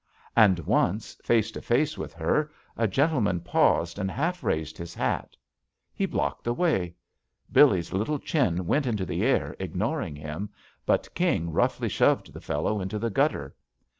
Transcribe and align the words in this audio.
And 0.35 0.57
once, 0.61 1.13
face 1.23 1.51
to 1.51 1.61
face 1.61 1.95
with 1.95 2.11
her, 2.15 2.51
a 2.75 2.87
gentle 2.87 3.19
JUST 3.21 3.23
SWEETHEARTS 3.23 3.23
man 3.25 3.39
paused 3.41 3.99
and 3.99 4.09
half 4.09 4.43
raised 4.43 4.75
his 4.75 4.95
hat. 4.95 5.37
He 5.93 6.07
blocked 6.07 6.43
the 6.43 6.55
way. 6.55 6.95
Billee's 7.51 7.93
little 7.93 8.17
chin 8.17 8.65
went 8.65 8.87
into 8.87 9.05
the 9.05 9.21
air 9.23 9.55
ignoring 9.59 10.15
him, 10.15 10.49
but 10.87 11.13
King 11.13 11.51
roughly 11.51 11.87
shoved 11.87 12.33
the 12.33 12.41
fellow 12.41 12.81
into 12.81 12.97
the 12.97 13.11
gutter. 13.11 13.53